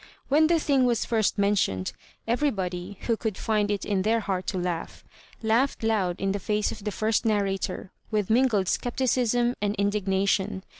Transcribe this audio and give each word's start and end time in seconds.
When 0.29 0.47
the 0.47 0.59
thing 0.59 0.85
was 0.85 1.05
first 1.05 1.37
mentioned, 1.37 1.93
everybody 2.27 2.97
(who 3.01 3.15
could 3.15 3.37
find 3.37 3.69
it 3.69 3.85
in 3.85 4.01
their 4.01 4.19
heart 4.21 4.47
to 4.47 4.57
laugh) 4.57 5.03
laughed 5.43 5.83
loud 5.83 6.19
in 6.19 6.31
the 6.31 6.39
face 6.39 6.71
of 6.71 6.83
the 6.83 6.91
first 6.91 7.23
narrator 7.23 7.91
with 8.09 8.31
mingled 8.31 8.67
scepticism 8.67 9.53
and 9.61 9.75
indignation. 9.75 10.63